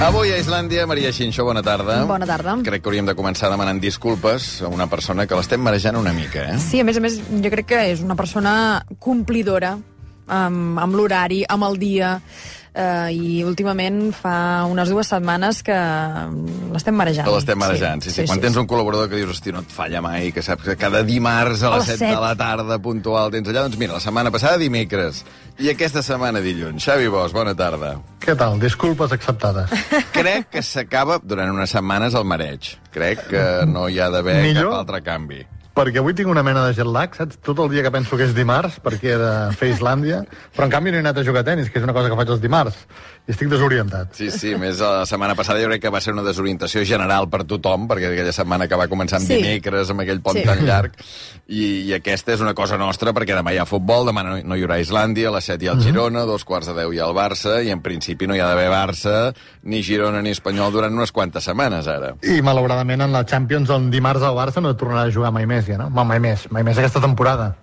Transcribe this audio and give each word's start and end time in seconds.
Avui 0.00 0.30
a 0.32 0.38
Islàndia, 0.40 0.86
Maria 0.88 1.10
Xinxó, 1.12 1.44
bona 1.44 1.60
tarda. 1.60 1.98
Bona 2.08 2.24
tarda. 2.24 2.54
Crec 2.64 2.80
que 2.80 2.88
hauríem 2.88 3.08
de 3.10 3.14
començar 3.14 3.50
demanant 3.52 3.82
disculpes 3.82 4.62
a 4.64 4.70
una 4.72 4.86
persona 4.88 5.26
que 5.28 5.36
l'estem 5.36 5.60
marejant 5.60 5.98
una 6.00 6.14
mica, 6.16 6.46
eh? 6.54 6.58
Sí, 6.58 6.80
a 6.80 6.86
més 6.88 6.96
a 6.96 7.02
més, 7.04 7.18
jo 7.20 7.50
crec 7.52 7.66
que 7.68 7.80
és 7.92 8.00
una 8.00 8.16
persona 8.16 8.54
complidora 8.98 9.74
amb, 9.76 10.78
amb 10.80 10.96
l'horari, 10.96 11.42
amb 11.44 11.66
el 11.68 11.76
dia, 11.82 12.14
eh, 12.72 13.12
i 13.12 13.42
últimament 13.44 13.98
fa 14.16 14.64
unes 14.72 14.88
dues 14.88 15.10
setmanes 15.12 15.60
que 15.66 15.76
l'estem 16.72 16.96
marejant. 16.96 17.28
Que 17.28 17.34
l'estem 17.34 17.60
marejant, 17.60 18.00
sí, 18.00 18.08
sí. 18.08 18.22
sí, 18.22 18.28
Quan 18.30 18.40
tens 18.40 18.56
un 18.56 18.68
col·laborador 18.70 19.10
que 19.10 19.20
dius, 19.20 19.34
hosti, 19.34 19.52
no 19.52 19.60
et 19.66 19.74
falla 19.74 20.00
mai, 20.00 20.30
que 20.32 20.40
saps 20.46 20.64
que 20.64 20.78
cada 20.80 21.02
dimarts 21.04 21.60
a 21.60 21.74
les, 21.74 21.90
A 21.90 21.92
les 21.92 22.00
7 22.00 22.14
de 22.14 22.22
la 22.24 22.32
tarda 22.40 22.80
puntual 22.80 23.36
tens 23.36 23.52
allà, 23.52 23.66
doncs 23.68 23.76
mira, 23.76 24.00
la 24.00 24.04
setmana 24.06 24.32
passada 24.32 24.56
dimecres, 24.64 25.26
i 25.60 25.68
aquesta 25.74 26.00
setmana 26.00 26.40
dilluns. 26.40 26.88
Xavi 26.88 27.12
Bosch, 27.12 27.36
bona 27.36 27.52
tarda. 27.52 27.98
Què 28.20 28.34
tal? 28.36 28.58
Disculpes 28.60 29.14
acceptades. 29.16 29.72
Crec 30.16 30.50
que 30.52 30.62
s'acaba 30.66 31.18
durant 31.24 31.52
unes 31.54 31.72
setmanes 31.72 32.16
el 32.18 32.26
mareig. 32.28 32.74
Crec 32.92 33.24
que 33.30 33.46
no 33.70 33.88
hi 33.88 33.98
ha 34.00 34.10
d'haver 34.12 34.42
cap 34.52 34.76
altre 34.82 35.00
canvi. 35.06 35.40
Perquè 35.80 36.02
avui 36.02 36.12
tinc 36.16 36.28
una 36.28 36.42
mena 36.44 36.66
de 36.68 36.74
jet 36.76 36.86
lag, 36.86 37.14
saps? 37.16 37.38
Tot 37.40 37.58
el 37.64 37.70
dia 37.72 37.82
que 37.86 37.90
penso 37.94 38.18
que 38.20 38.26
és 38.28 38.34
dimarts, 38.36 38.76
perquè 38.84 39.14
he 39.14 39.20
de 39.20 39.32
fer 39.56 39.72
Islàndia, 39.72 40.22
però 40.54 40.68
en 40.68 40.74
canvi 40.76 40.92
no 40.92 41.00
he 41.00 41.04
anat 41.06 41.16
a 41.18 41.24
jugar 41.24 41.40
a 41.40 41.48
tennis, 41.48 41.70
que 41.72 41.80
és 41.80 41.86
una 41.88 41.96
cosa 41.96 42.12
que 42.12 42.18
faig 42.20 42.28
els 42.36 42.42
dimarts, 42.44 42.76
i 43.28 43.32
estic 43.32 43.48
desorientat. 43.52 44.12
Sí, 44.16 44.28
sí, 44.34 44.52
més 44.60 44.80
la 44.84 45.04
setmana 45.08 45.34
passada 45.38 45.60
jo 45.62 45.68
crec 45.70 45.82
que 45.86 45.92
va 45.92 46.00
ser 46.04 46.12
una 46.12 46.24
desorientació 46.26 46.84
general 46.84 47.28
per 47.32 47.42
tothom, 47.48 47.86
perquè 47.88 48.10
aquella 48.12 48.32
setmana 48.36 48.68
que 48.68 48.76
va 48.76 48.88
començar 48.92 49.20
amb 49.20 49.26
Sí. 49.30 49.36
dimecres, 49.40 49.90
amb 49.90 50.00
aquell 50.04 50.20
pont 50.20 50.36
Sí. 50.36 50.44
tan 50.44 50.64
llarg, 50.66 50.92
i, 51.48 51.86
i 51.88 51.92
aquesta 51.96 52.32
és 52.34 52.40
una 52.44 52.54
cosa 52.54 52.76
nostra, 52.78 53.12
perquè 53.16 53.34
demà 53.36 53.52
hi 53.54 53.58
ha 53.62 53.66
futbol, 53.66 54.04
demà 54.06 54.24
no, 54.26 54.36
no 54.44 54.56
hi 54.56 54.62
haurà 54.66 54.80
Islàndia, 54.82 55.28
a 55.28 55.34
les 55.38 55.44
7 55.48 55.64
hi 55.64 55.68
ha 55.68 55.72
el 55.78 55.82
Girona, 55.82 56.22
a 56.22 56.28
dos 56.28 56.44
quarts 56.44 56.66
de 56.68 56.74
10 56.74 56.92
hi 56.94 57.00
ha 57.00 57.06
el 57.08 57.14
Barça, 57.16 57.56
i 57.64 57.70
en 57.70 57.80
principi 57.80 58.26
no 58.26 58.34
hi 58.36 58.40
ha 58.40 58.48
d'haver 58.50 58.68
Barça, 58.70 59.16
ni 59.62 59.82
Girona 59.82 60.20
ni 60.22 60.30
Espanyol 60.34 60.72
durant 60.72 60.92
unes 60.94 61.12
quantes 61.12 61.44
setmanes, 61.44 61.86
ara. 61.88 62.14
I 62.22 62.40
malauradament 62.42 63.00
en 63.06 63.12
la 63.12 63.24
Champions, 63.24 63.70
on 63.70 63.90
dimarts 63.90 64.22
al 64.26 64.34
Barça 64.36 64.60
no 64.60 64.74
tornarà 64.76 65.06
a 65.08 65.10
jugar 65.14 65.30
mai 65.32 65.46
més, 65.46 65.68
ja, 65.70 65.78
no? 65.78 65.90
Ma- 65.90 66.04
Mai 66.04 66.18
més, 66.20 66.48
mai 66.50 66.62
més 66.66 66.78
aquesta 66.78 67.00
temporada. 67.00 67.54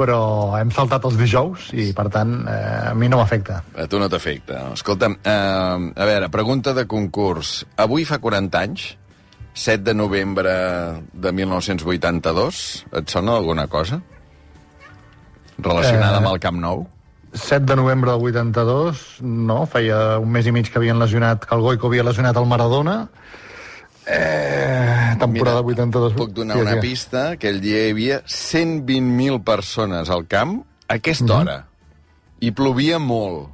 Però 0.00 0.56
hem 0.56 0.70
saltat 0.72 1.04
els 1.04 1.16
dijous 1.18 1.72
i, 1.76 1.90
per 1.92 2.06
tant, 2.08 2.30
eh, 2.48 2.90
a 2.90 2.94
mi 2.94 3.08
no 3.10 3.18
m'afecta. 3.18 3.62
A 3.76 3.86
tu 3.90 3.98
no 4.00 4.08
t'afecta. 4.08 4.70
Escolta'm, 4.72 5.18
eh, 5.24 5.92
a 5.96 6.04
veure, 6.08 6.28
pregunta 6.30 6.72
de 6.72 6.86
concurs. 6.86 7.66
Avui 7.76 8.04
fa 8.08 8.18
40 8.18 8.60
anys, 8.62 8.96
7 9.52 9.82
de 9.82 9.94
novembre 9.94 10.52
de 11.12 11.32
1982, 11.32 12.86
et 12.92 13.08
sona 13.10 13.36
alguna 13.36 13.66
cosa? 13.66 14.00
Relacionada 15.58 16.14
Eh. 16.14 16.22
amb 16.22 16.26
el 16.32 16.40
Camp 16.40 16.56
Nou? 16.60 16.86
7 17.32 17.64
de 17.66 17.76
novembre 17.76 18.10
del 18.10 18.20
82, 18.22 19.18
no, 19.20 19.66
feia 19.66 20.18
un 20.18 20.30
mes 20.32 20.46
i 20.46 20.52
mig 20.52 20.70
que 20.72 20.78
havien 20.78 20.98
lesionat, 20.98 21.44
que 21.44 21.54
el 21.54 21.60
Goico 21.60 21.86
havia 21.86 22.02
lesionat 22.02 22.36
el 22.36 22.46
Maradona. 22.46 23.08
Eh, 24.12 25.16
temporada 25.18 25.60
82. 25.60 26.14
Puc 26.14 26.30
donar 26.32 26.56
Sí, 26.56 26.62
una 26.62 26.74
sí. 26.74 26.80
pista. 26.80 27.30
Aquell 27.36 27.60
dia 27.60 27.86
hi 27.86 27.90
havia 27.92 28.22
120.000 28.26 29.42
persones 29.44 30.10
al 30.10 30.26
camp 30.26 30.64
a 30.88 30.94
aquesta 30.94 31.24
Mhm. 31.24 31.40
hora. 31.40 31.66
I 32.40 32.50
plovia 32.52 32.98
molt. 32.98 33.48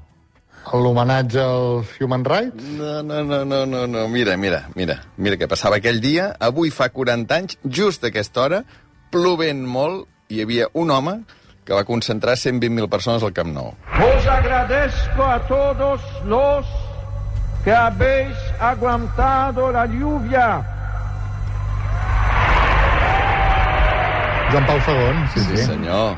L'homenatge 0.72 1.38
als 1.40 1.86
Human 2.00 2.24
Rights? 2.24 2.62
No, 2.76 3.02
no, 3.02 3.22
no, 3.22 3.44
no, 3.44 3.66
no, 3.66 3.86
no. 3.86 4.08
Mira, 4.08 4.36
mira, 4.36 4.68
mira. 4.74 5.00
Mira 5.16 5.36
què 5.36 5.46
passava 5.46 5.76
aquell 5.76 6.00
dia. 6.00 6.34
Avui 6.40 6.70
fa 6.70 6.88
40 6.88 7.36
anys, 7.36 7.58
just 7.62 8.02
a 8.04 8.08
aquesta 8.08 8.42
hora, 8.42 8.64
plovent 9.10 9.64
molt, 9.64 10.08
hi 10.28 10.40
havia 10.42 10.66
un 10.72 10.90
home 10.90 11.24
que 11.64 11.72
va 11.74 11.84
concentrar 11.84 12.36
120.000 12.36 12.88
persones 12.88 13.22
al 13.22 13.32
Camp 13.32 13.52
Nou. 13.52 13.74
Os 13.94 14.26
agradezco 14.26 15.22
a 15.22 15.38
todos 15.46 16.00
los 16.24 16.66
que 17.66 17.74
habéis 17.74 18.36
aguantado 18.60 19.72
la 19.72 19.86
lluvia. 19.86 20.62
Joan 24.52 24.66
Pau 24.66 24.76
II, 24.76 25.28
sí, 25.34 25.40
sí. 25.40 25.56
senyor. 25.66 26.14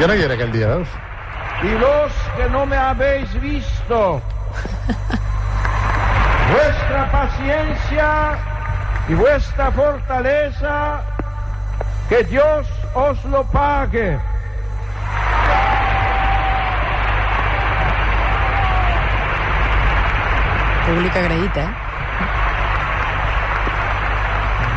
Jo 0.00 0.08
no 0.08 0.14
hi 0.14 0.22
era 0.24 0.34
aquell 0.34 0.50
dia, 0.50 0.66
veus? 0.66 0.88
Y 1.62 1.70
los 1.78 2.12
que 2.36 2.48
no 2.50 2.66
me 2.66 2.76
habéis 2.76 3.32
visto. 3.40 4.20
Vuestra 6.50 7.12
paciencia 7.12 8.38
y 9.08 9.14
vuestra 9.14 9.70
fortaleza, 9.70 11.02
que 12.08 12.24
Dios 12.24 12.66
os 12.94 13.24
lo 13.26 13.44
pague. 13.44 14.18
Públic 20.88 21.16
agraït, 21.20 21.56
eh? 21.60 21.68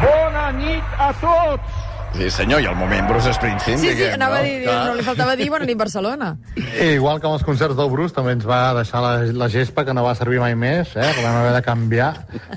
Bona 0.01 0.49
nit 0.57 0.97
a 0.99 1.07
tots. 1.21 1.80
Sí, 2.11 2.27
senyor, 2.29 2.59
i 2.61 2.67
al 2.67 2.75
moment 2.75 3.07
Bruce 3.07 3.31
Springsteen, 3.33 3.79
Sí, 3.79 3.87
sí, 3.87 3.93
diguem, 3.95 4.13
anava 4.17 4.35
no? 4.35 4.41
a 4.41 4.45
dir, 4.45 4.65
no 4.67 4.95
li 4.97 5.03
faltava 5.05 5.35
dir 5.39 5.47
Bona 5.49 5.65
nit 5.65 5.77
Barcelona. 5.79 6.33
I 6.59 6.91
igual 6.97 7.21
que 7.21 7.29
amb 7.29 7.37
els 7.37 7.45
concerts 7.47 7.77
del 7.77 7.89
Bruce, 7.89 8.13
també 8.13 8.33
ens 8.35 8.43
va 8.47 8.73
deixar 8.75 9.01
la, 9.01 9.13
la 9.31 9.47
gespa, 9.49 9.85
que 9.87 9.95
no 9.95 10.03
va 10.03 10.11
servir 10.19 10.41
mai 10.43 10.53
més, 10.59 10.91
eh? 10.95 11.07
que 11.15 11.23
vam 11.23 11.39
haver 11.39 11.53
de 11.55 11.61
canviar 11.65 12.09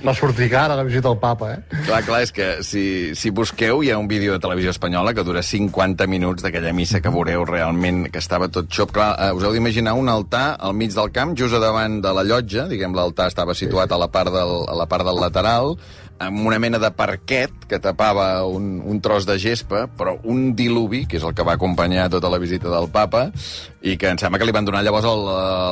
la 0.02 0.14
sorticada 0.14 0.74
a 0.74 0.80
la 0.80 0.84
visita 0.86 1.08
al 1.08 1.20
papa. 1.22 1.52
Eh? 1.54 1.80
Clar, 1.86 2.02
clar, 2.06 2.20
és 2.26 2.34
que 2.34 2.50
si, 2.66 2.84
si 3.14 3.30
busqueu 3.30 3.84
hi 3.86 3.94
ha 3.94 3.98
un 4.02 4.10
vídeo 4.10 4.34
de 4.34 4.42
televisió 4.42 4.74
espanyola 4.74 5.14
que 5.14 5.24
dura 5.24 5.42
50 5.42 6.10
minuts 6.10 6.44
d'aquella 6.44 6.74
missa 6.74 7.00
que 7.00 7.14
veureu 7.14 7.46
realment 7.48 8.08
que 8.10 8.20
estava 8.20 8.50
tot 8.50 8.68
xop. 8.74 8.92
Clar, 8.94 9.12
eh, 9.22 9.32
us 9.38 9.46
heu 9.46 9.54
d'imaginar 9.54 9.94
un 9.94 10.10
altar 10.10 10.56
al 10.58 10.74
mig 10.74 10.92
del 10.98 11.14
camp, 11.14 11.38
just 11.38 11.54
a 11.54 11.62
davant 11.62 12.00
de 12.02 12.12
la 12.14 12.26
llotja, 12.26 12.66
diguem, 12.70 12.94
l'altar 12.94 13.30
estava 13.30 13.54
situat 13.54 13.94
a 13.94 14.02
la 14.02 14.10
part 14.10 14.34
del, 14.34 14.64
a 14.66 14.76
la 14.82 14.90
part 14.90 15.06
del 15.06 15.22
lateral, 15.22 15.76
amb 16.22 16.46
una 16.46 16.58
mena 16.62 16.78
de 16.78 16.90
parquet 16.94 17.50
que 17.68 17.78
tapava 17.82 18.44
un, 18.46 18.80
un 18.84 19.00
tros 19.02 19.26
de 19.26 19.38
gespa, 19.38 19.86
però 19.98 20.14
un 20.30 20.54
diluvi, 20.56 21.04
que 21.10 21.18
és 21.18 21.24
el 21.26 21.34
que 21.34 21.42
va 21.44 21.54
acompanyar 21.58 22.08
tota 22.12 22.30
la 22.30 22.38
visita 22.38 22.70
del 22.70 22.86
papa, 22.92 23.30
i 23.84 23.96
que 24.00 24.08
em 24.08 24.16
sembla 24.20 24.38
que 24.40 24.46
li 24.48 24.54
van 24.54 24.64
donar 24.64 24.80
llavors 24.86 25.04
el, 25.10 25.24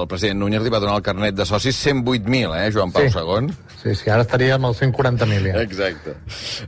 el 0.03 0.09
president 0.11 0.41
Núñez 0.43 0.63
li 0.67 0.73
va 0.73 0.81
donar 0.83 0.97
el 0.99 1.05
carnet 1.07 1.35
de 1.39 1.47
socis 1.49 1.79
108.000, 1.87 2.57
eh, 2.59 2.71
Joan 2.75 2.93
Pau 2.93 3.07
Sí. 3.09 3.19
II. 3.19 3.53
Sí, 3.83 3.95
sí, 3.99 4.11
ara 4.11 4.23
estaríem 4.23 4.65
als 4.69 4.79
140.000 4.83 5.49
ja. 5.53 5.63
Exacte. 5.63 6.17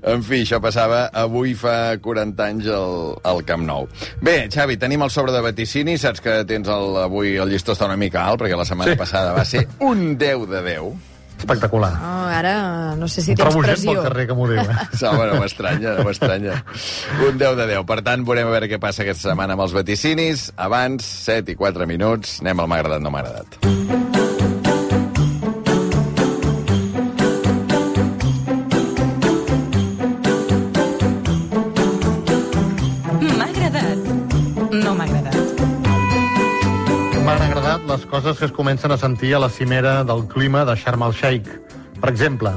En 0.02 0.22
fi, 0.26 0.40
això 0.46 0.58
passava 0.62 1.04
avui 1.12 1.52
fa 1.54 1.96
40 2.02 2.44
anys 2.46 2.66
al, 2.74 3.16
al 3.22 3.42
Camp 3.46 3.62
Nou. 3.68 3.86
Bé, 4.24 4.48
Xavi, 4.50 4.78
tenim 4.80 5.02
el 5.06 5.12
sobre 5.14 5.32
de 5.34 5.40
vaticini. 5.44 5.98
Saps 6.00 6.20
que 6.24 6.40
tens 6.48 6.66
el, 6.68 6.96
avui 7.04 7.36
el 7.38 7.50
llistó 7.52 7.76
està 7.76 7.86
una 7.86 7.98
mica 8.00 8.24
alt, 8.26 8.40
perquè 8.42 8.56
la 8.58 8.64
setmana 8.66 8.94
Sí. 8.94 8.98
passada 8.98 9.32
va 9.36 9.44
ser 9.44 9.66
un 9.80 10.16
10 10.18 10.48
de 10.50 10.62
10. 10.62 11.10
Espectacular. 11.38 11.92
Oh, 12.00 12.26
ara 12.32 12.94
no 12.96 13.08
sé 13.08 13.20
si 13.20 13.34
tens 13.34 13.42
Trobo 13.42 13.60
gent 13.62 13.74
pressió. 13.74 13.92
pel 13.92 14.02
carrer 14.08 14.26
que 14.30 14.36
m'ho 14.38 14.48
diu. 14.48 14.62
Eh? 14.62 14.86
No 15.34 15.40
m'estranya, 15.40 15.96
no 15.98 16.04
m'estranya. 16.08 16.62
Un 17.26 17.38
10 17.38 17.56
de 17.58 17.66
10. 17.74 17.84
Per 17.88 18.00
tant, 18.06 18.24
veurem 18.24 18.48
a 18.48 18.54
veure 18.54 18.70
què 18.70 18.78
passa 18.80 19.02
aquesta 19.04 19.30
setmana 19.30 19.56
amb 19.58 19.66
els 19.66 19.74
vaticinis. 19.76 20.50
Abans, 20.56 21.04
7 21.26 21.52
i 21.52 21.58
4 21.60 21.86
minuts, 21.90 22.38
anem 22.44 22.60
al 22.64 22.70
m'ha 22.70 22.82
agradat, 22.82 23.04
no 23.04 23.10
m'ha 23.14 23.24
agradat. 23.26 24.03
Coses 38.24 38.38
que 38.38 38.46
es 38.46 38.52
comencen 38.52 38.90
a 38.90 38.96
sentir 38.96 39.34
a 39.34 39.38
la 39.38 39.50
cimera 39.50 40.02
del 40.02 40.26
clima 40.26 40.64
de 40.64 40.74
Sharm 40.76 41.02
el-Sheikh. 41.02 41.48
Per 42.00 42.08
exemple, 42.08 42.54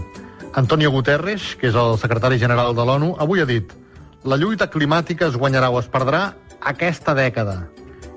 Antonio 0.53 0.89
Guterres, 0.91 1.57
que 1.59 1.67
és 1.67 1.75
el 1.75 1.97
secretari 1.99 2.39
general 2.39 2.71
de 2.71 2.85
l'ONU, 2.87 3.09
avui 3.19 3.41
ha 3.43 3.47
dit 3.49 3.73
la 4.23 4.37
lluita 4.39 4.69
climàtica 4.71 5.27
es 5.27 5.35
guanyarà 5.35 5.67
o 5.67 5.81
es 5.81 5.89
perdrà 5.91 6.37
aquesta 6.71 7.11
dècada. 7.17 7.67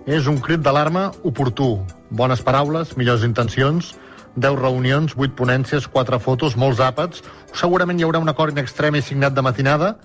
És 0.07 0.29
un 0.31 0.39
crit 0.39 0.63
d'alarma 0.63 1.09
oportú. 1.27 1.81
Bones 2.11 2.39
paraules, 2.47 2.95
millors 2.95 3.27
intencions, 3.27 3.97
10 4.37 4.55
reunions, 4.61 5.19
8 5.19 5.35
ponències, 5.35 5.91
4 5.91 6.21
fotos, 6.23 6.55
molts 6.55 6.79
àpats. 6.79 7.25
Segurament 7.51 7.99
hi 7.99 8.07
haurà 8.07 8.23
un 8.23 8.31
acord 8.31 8.55
in 8.55 8.63
extremis 8.63 9.11
signat 9.11 9.35
de 9.35 9.43
matinada 9.43 9.97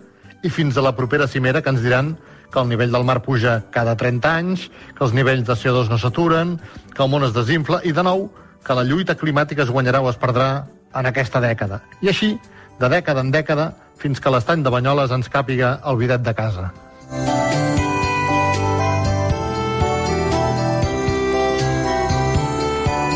i 0.41 0.49
fins 0.49 0.81
a 0.81 0.81
la 0.81 0.95
propera 0.97 1.29
cimera 1.29 1.61
que 1.61 1.69
ens 1.69 1.85
diran 1.85 2.15
que 2.55 2.61
el 2.63 2.69
nivell 2.71 2.93
del 2.95 3.03
mar 3.03 3.19
puja 3.21 3.65
cada 3.69 3.97
30 3.99 4.31
anys, 4.31 4.69
que 4.95 5.03
els 5.03 5.13
nivells 5.13 5.43
de 5.43 5.57
CO2 5.59 5.89
no 5.91 5.99
s'aturen, 5.99 6.55
que 6.95 7.03
el 7.03 7.09
món 7.11 7.27
es 7.27 7.33
desinfla 7.35 7.81
i, 7.83 7.91
de 7.91 8.03
nou, 8.07 8.29
que 8.63 8.77
la 8.77 8.85
lluita 8.87 9.17
climàtica 9.19 9.65
es 9.65 9.73
guanyarà 9.75 9.99
o 9.99 10.07
es 10.07 10.19
perdrà 10.21 10.47
en 10.95 11.09
aquesta 11.11 11.41
dècada. 11.43 11.81
I 11.99 12.13
així, 12.13 12.31
de 12.79 12.89
dècada 12.93 13.25
en 13.25 13.33
dècada, 13.35 13.73
fins 13.99 14.23
que 14.23 14.31
l'estany 14.31 14.63
de 14.63 14.71
Banyoles 14.71 15.11
ens 15.11 15.27
càpiga 15.31 15.81
el 15.83 15.99
bidet 15.99 16.23
de 16.23 16.33
casa. 16.37 16.71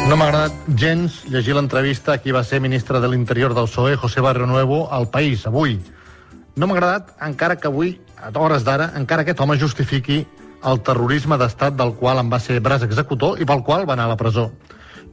No 0.10 0.18
m'ha 0.18 0.28
agradat 0.28 0.76
gens 0.84 1.22
llegir 1.32 1.56
l'entrevista 1.56 2.18
a 2.18 2.20
qui 2.20 2.36
va 2.36 2.44
ser 2.44 2.60
ministre 2.60 3.00
de 3.00 3.08
l'Interior 3.08 3.56
del 3.56 3.72
PSOE, 3.72 3.96
José 3.96 4.20
Barrio 4.26 4.48
Nuevo, 4.50 4.88
al 4.92 5.08
País, 5.08 5.48
avui. 5.48 5.80
No 6.60 6.68
m'ha 6.68 6.76
agradat, 6.76 7.16
encara 7.24 7.56
que 7.56 7.70
avui, 7.72 8.00
a 8.20 8.32
hores 8.36 8.66
d'ara, 8.68 8.92
encara 9.00 9.24
aquest 9.24 9.40
home 9.40 9.58
justifiqui 9.58 10.26
el 10.70 10.82
terrorisme 10.84 11.38
d'estat 11.40 11.76
del 11.80 11.94
qual 11.96 12.20
en 12.20 12.30
va 12.32 12.40
ser 12.44 12.60
braç 12.60 12.84
executor 12.84 13.40
i 13.40 13.48
pel 13.48 13.64
qual 13.64 13.88
va 13.88 13.96
anar 13.96 14.10
a 14.10 14.14
la 14.14 14.20
presó. 14.20 14.50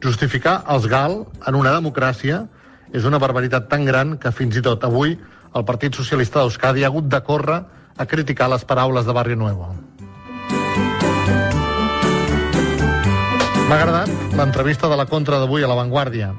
Justificar 0.02 0.64
els 0.74 0.88
GAL 0.90 1.22
en 1.46 1.54
una 1.54 1.72
democràcia 1.76 2.42
és 2.92 3.04
una 3.04 3.20
barbaritat 3.22 3.68
tan 3.70 3.84
gran 3.86 4.16
que 4.18 4.32
fins 4.34 4.56
i 4.58 4.62
tot 4.62 4.84
avui 4.84 5.16
el 5.56 5.64
Partit 5.64 5.94
Socialista 5.94 6.42
d'Euskadi 6.42 6.84
ha 6.84 6.90
hagut 6.90 7.06
de 7.08 7.20
córrer 7.22 7.62
a 7.96 8.06
criticar 8.06 8.50
les 8.50 8.64
paraules 8.64 9.06
de 9.06 9.12
Barrio 9.12 9.36
Nuevo. 9.36 9.70
M'ha 13.66 13.78
agradat 13.78 14.34
l'entrevista 14.36 14.90
de 14.90 14.98
la 14.98 15.06
contra 15.06 15.40
d'avui 15.42 15.64
a 15.64 15.70
La 15.70 15.78
Vanguardia. 15.78 16.34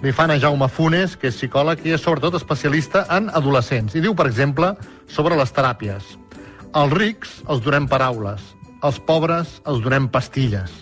Li 0.00 0.12
fan 0.16 0.32
a 0.32 0.38
Jaume 0.40 0.68
Funes, 0.72 1.16
que 1.20 1.28
és 1.28 1.36
psicòleg 1.36 1.82
i 1.84 1.92
és 1.96 2.00
sobretot 2.00 2.38
especialista 2.38 3.04
en 3.12 3.28
adolescents. 3.36 3.94
I 3.94 4.00
diu, 4.00 4.14
per 4.16 4.26
exemple, 4.30 4.72
sobre 5.08 5.36
les 5.36 5.52
teràpies. 5.52 6.16
Els 6.72 6.94
rics 6.96 7.40
els 7.50 7.60
donem 7.64 7.88
paraules, 7.90 8.40
els 8.86 9.00
pobres 9.04 9.58
els 9.68 9.82
donem 9.84 10.08
pastilles. 10.08 10.72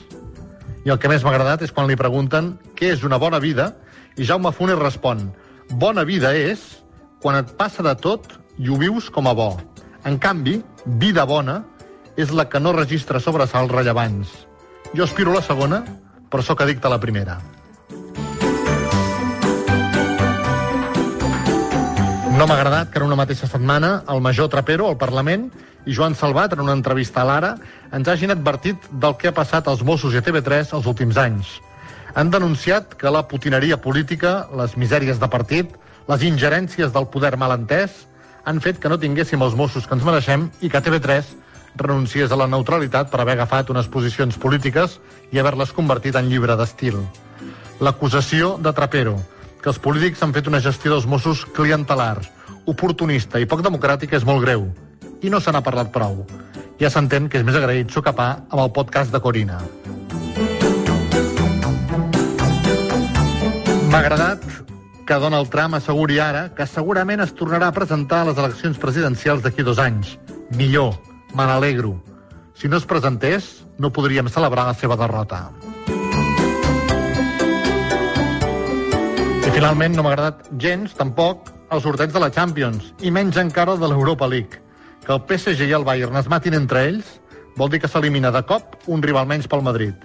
I 0.87 0.95
el 0.95 1.01
que 1.03 1.11
més 1.11 1.25
m'ha 1.25 1.35
agradat 1.35 1.67
és 1.67 1.75
quan 1.75 1.89
li 1.91 1.99
pregunten 1.99 2.55
què 2.79 2.93
és 2.95 3.03
una 3.05 3.19
bona 3.19 3.43
vida 3.43 3.73
i 4.17 4.27
Jaume 4.29 4.55
Funes 4.55 4.79
respon 4.79 5.27
bona 5.71 6.05
vida 6.05 6.33
és 6.33 6.61
quan 7.21 7.37
et 7.37 7.51
passa 7.59 7.83
de 7.85 7.95
tot 8.01 8.31
i 8.59 8.71
ho 8.71 8.79
vius 8.81 9.11
com 9.13 9.29
a 9.29 9.35
bo. 9.35 9.51
En 10.05 10.19
canvi, 10.19 10.63
vida 10.87 11.27
bona 11.29 11.61
és 12.17 12.33
la 12.33 12.49
que 12.49 12.61
no 12.61 12.73
registra 12.73 13.21
sobresalts 13.21 13.75
rellevants. 13.75 14.33
Jo 14.95 15.05
aspiro 15.05 15.35
la 15.35 15.45
segona, 15.45 15.85
però 16.31 16.43
sóc 16.43 16.63
addicte 16.63 16.89
a 16.89 16.95
la 16.95 17.01
primera. 17.01 17.39
No 22.39 22.47
m'ha 22.47 22.55
agradat 22.55 22.93
que 22.95 23.01
en 23.01 23.05
una 23.09 23.17
mateixa 23.19 23.49
setmana 23.51 24.05
el 24.13 24.21
major 24.23 24.47
Trapero 24.47 24.85
al 24.87 24.97
Parlament 24.97 25.49
i 25.91 25.95
Joan 25.97 26.15
Salvat, 26.15 26.53
en 26.55 26.61
una 26.63 26.75
entrevista 26.77 27.19
a 27.19 27.27
l'Ara, 27.27 27.49
ens 27.91 28.07
hagin 28.07 28.31
advertit 28.31 28.85
del 29.05 29.17
que 29.19 29.33
ha 29.33 29.35
passat 29.35 29.67
als 29.67 29.81
Mossos 29.83 30.15
i 30.15 30.21
a 30.21 30.23
TV3 30.23 30.71
els 30.79 30.87
últims 30.87 31.17
anys. 31.19 31.57
Han 32.15 32.31
denunciat 32.31 32.95
que 33.01 33.11
la 33.11 33.25
putineria 33.27 33.81
política, 33.83 34.47
les 34.55 34.77
misèries 34.79 35.19
de 35.19 35.29
partit, 35.33 35.73
les 36.07 36.23
ingerències 36.29 36.93
del 36.95 37.09
poder 37.11 37.33
malentès 37.43 38.05
han 38.45 38.63
fet 38.63 38.79
que 38.79 38.93
no 38.93 39.01
tinguéssim 39.03 39.43
els 39.43 39.57
Mossos 39.59 39.89
que 39.89 39.99
ens 39.99 40.07
mereixem 40.07 40.45
i 40.63 40.71
que 40.71 40.83
TV3 40.85 41.33
renunciés 41.83 42.31
a 42.31 42.39
la 42.39 42.47
neutralitat 42.47 43.11
per 43.11 43.25
haver 43.25 43.35
agafat 43.35 43.75
unes 43.75 43.91
posicions 43.91 44.39
polítiques 44.39 45.01
i 45.35 45.43
haver-les 45.43 45.75
convertit 45.75 46.15
en 46.15 46.31
llibre 46.31 46.55
d'estil. 46.55 47.03
L'acusació 47.83 48.55
de 48.63 48.71
Trapero, 48.79 49.17
que 49.63 49.71
els 49.73 49.81
polítics 49.83 50.23
han 50.23 50.35
fet 50.35 50.49
una 50.51 50.61
gestió 50.65 50.93
dels 50.93 51.07
Mossos 51.07 51.45
clientelar, 51.57 52.21
oportunista 52.69 53.41
i 53.41 53.49
poc 53.49 53.63
democràtica 53.67 54.17
és 54.19 54.27
molt 54.29 54.45
greu. 54.45 54.69
I 55.23 55.31
no 55.33 55.41
se 55.41 55.53
n'ha 55.53 55.65
parlat 55.65 55.91
prou. 55.95 56.23
Ja 56.79 56.91
s'entén 56.95 57.27
que 57.29 57.41
és 57.41 57.47
més 57.47 57.57
agraït 57.59 57.91
socapar 57.91 58.31
amb 58.49 58.63
el 58.63 58.73
podcast 58.77 59.11
de 59.15 59.21
Corina. 59.21 59.59
M'ha 63.89 64.01
agradat 64.05 64.45
que 65.09 65.17
Donald 65.17 65.49
Trump 65.49 65.79
asseguri 65.79 66.19
ara 66.21 66.51
que 66.55 66.67
segurament 66.69 67.25
es 67.25 67.33
tornarà 67.35 67.71
a 67.73 67.75
presentar 67.75 68.21
a 68.23 68.29
les 68.29 68.39
eleccions 68.39 68.79
presidencials 68.79 69.43
d'aquí 69.43 69.65
dos 69.65 69.81
anys. 69.81 70.19
Millor, 70.55 70.93
me 71.35 71.49
n'alegro. 71.49 71.97
Si 72.55 72.69
no 72.69 72.77
es 72.77 72.85
presentés, 72.85 73.65
no 73.79 73.91
podríem 73.91 74.29
celebrar 74.29 74.67
la 74.69 74.77
seva 74.77 74.99
derrota. 75.01 75.49
Finalment 79.59 79.97
no 79.99 80.05
m'ha 80.07 80.13
agradat 80.15 80.45
gens, 80.63 80.93
tampoc, 80.95 81.49
el 81.75 81.81
sorteig 81.83 82.13
de 82.15 82.21
la 82.23 82.29
Champions, 82.31 82.93
i 83.03 83.11
menys 83.11 83.41
encara 83.41 83.75
de 83.75 83.89
l'Europa 83.91 84.29
League. 84.31 84.61
Que 85.03 85.11
el 85.11 85.25
PSG 85.27 85.67
i 85.67 85.73
el 85.75 85.87
Bayern 85.87 86.15
es 86.21 86.29
matin 86.31 86.55
entre 86.55 86.85
ells 86.87 87.09
vol 87.59 87.73
dir 87.73 87.81
que 87.83 87.91
s'elimina 87.91 88.31
de 88.31 88.45
cop 88.47 88.77
un 88.87 89.03
rival 89.03 89.27
menys 89.27 89.49
pel 89.51 89.65
Madrid. 89.67 89.97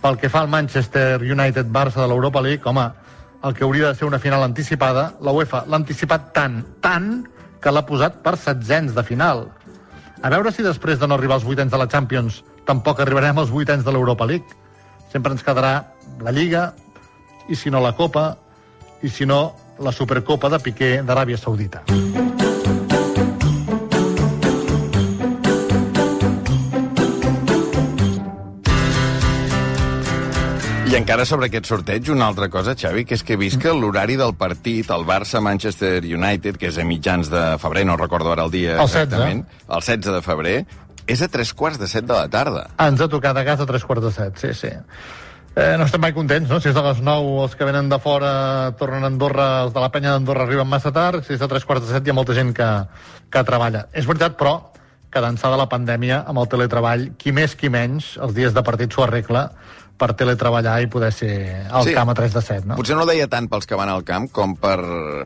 Pel 0.00 0.16
que 0.16 0.30
fa 0.32 0.40
al 0.40 0.48
Manchester 0.48 1.20
United-Barça 1.20 2.00
de 2.00 2.06
l'Europa 2.08 2.40
League, 2.40 2.64
home, 2.64 2.86
el 3.44 3.52
que 3.58 3.66
hauria 3.66 3.90
de 3.90 3.98
ser 3.98 4.08
una 4.08 4.22
final 4.22 4.46
anticipada, 4.46 5.10
la 5.20 5.36
UEFA 5.36 5.66
l'ha 5.66 5.82
anticipat 5.82 6.32
tant, 6.32 6.62
tant, 6.80 7.10
que 7.60 7.74
l'ha 7.74 7.84
posat 7.84 8.22
per 8.24 8.38
setzents 8.40 8.96
de 8.96 9.04
final. 9.04 9.44
A 10.22 10.32
veure 10.32 10.54
si 10.56 10.64
després 10.64 10.96
de 11.02 11.10
no 11.10 11.20
arribar 11.20 11.36
als 11.36 11.44
vuitens 11.44 11.74
de 11.74 11.82
la 11.82 11.90
Champions 11.92 12.40
tampoc 12.64 13.04
arribarem 13.04 13.44
als 13.44 13.52
vuitens 13.52 13.84
de 13.84 13.92
l'Europa 13.92 14.24
League. 14.24 14.56
Sempre 15.12 15.36
ens 15.36 15.44
quedarà 15.44 15.76
la 16.24 16.32
Lliga, 16.32 16.70
i 17.52 17.60
si 17.60 17.68
no 17.68 17.84
la 17.84 17.92
Copa, 17.92 18.38
i 19.02 19.08
si 19.10 19.26
no 19.26 19.54
la 19.78 19.92
Supercopa 19.92 20.48
de 20.48 20.60
Piqué 20.62 20.90
d'Aràbia 21.04 21.36
Saudita. 21.36 21.82
I 30.86 30.94
encara 30.94 31.24
sobre 31.26 31.48
aquest 31.50 31.66
sorteig, 31.66 32.08
una 32.14 32.28
altra 32.30 32.46
cosa, 32.48 32.76
Xavi, 32.78 33.02
que 33.04 33.16
és 33.18 33.24
que 33.26 33.34
he 33.34 33.40
vist 33.40 33.58
que 33.60 33.72
l'horari 33.74 34.14
del 34.16 34.36
partit, 34.38 34.88
el 34.94 35.02
Barça-Manchester 35.04 35.98
United, 36.06 36.56
que 36.62 36.70
és 36.70 36.78
a 36.78 36.86
mitjans 36.86 37.28
de 37.32 37.42
febrer, 37.58 37.82
no 37.88 37.96
recordo 37.98 38.30
ara 38.32 38.46
el 38.46 38.54
dia 38.54 38.76
El 38.76 38.86
16. 38.86 38.94
exactament, 38.94 39.42
el 39.66 39.82
16 39.82 40.14
de 40.14 40.22
febrer, 40.22 40.56
és 41.06 41.22
a 41.22 41.28
tres 41.28 41.52
quarts 41.54 41.82
de 41.82 41.90
set 41.90 42.06
de 42.06 42.14
la 42.14 42.28
tarda. 42.30 42.68
Ens 42.82 43.02
ha 43.02 43.10
tocat 43.10 43.36
a 43.36 43.44
casa 43.44 43.66
a 43.66 43.68
tres 43.68 43.84
quarts 43.84 44.06
de 44.06 44.12
set, 44.14 44.38
sí, 44.38 44.54
sí. 44.54 44.70
Eh, 45.56 45.76
no 45.80 45.86
estem 45.88 46.02
mai 46.04 46.12
contents, 46.12 46.50
no? 46.52 46.58
Si 46.60 46.68
és 46.68 46.76
a 46.76 46.82
les 46.84 46.98
9 47.00 47.28
els 47.40 47.54
que 47.56 47.64
venen 47.64 47.86
de 47.88 47.96
fora 48.04 48.30
tornen 48.76 49.06
a 49.06 49.08
Andorra, 49.08 49.46
els 49.64 49.72
de 49.72 49.80
la 49.80 49.88
penya 49.88 50.10
d'Andorra 50.12 50.44
arriben 50.44 50.68
massa 50.68 50.92
tard, 50.92 51.24
si 51.24 51.32
és 51.32 51.40
a 51.40 51.48
tres 51.48 51.64
quarts 51.64 51.86
de 51.86 51.94
set 51.94 52.04
hi 52.04 52.12
ha 52.12 52.16
molta 52.18 52.36
gent 52.36 52.50
que, 52.58 52.66
que 53.32 53.42
treballa. 53.48 53.86
És 53.96 54.04
veritat, 54.04 54.36
però, 54.36 54.52
que 55.08 55.22
d'ençà 55.24 55.48
de 55.48 55.56
la 55.56 55.64
pandèmia, 55.72 56.18
amb 56.28 56.42
el 56.42 56.50
teletreball, 56.52 57.06
qui 57.16 57.32
més 57.32 57.56
qui 57.56 57.70
menys, 57.72 58.18
els 58.20 58.36
dies 58.36 58.52
de 58.52 58.66
partit 58.68 58.92
s'ho 58.92 59.06
arregla 59.06 59.46
per 59.96 60.12
teletreballar 60.14 60.80
i 60.82 60.86
poder 60.86 61.12
ser 61.12 61.66
al 61.70 61.84
Sí. 61.84 61.94
camp 61.94 62.10
a 62.10 62.14
3 62.14 62.32
de 62.34 62.42
7, 62.42 62.66
no? 62.66 62.76
Potser 62.76 62.96
no 62.96 63.06
deia 63.06 63.26
tant 63.28 63.48
pels 63.48 63.66
que 63.66 63.74
van 63.74 63.88
al 63.88 64.04
camp 64.04 64.30
com 64.30 64.54
per, 64.56 64.78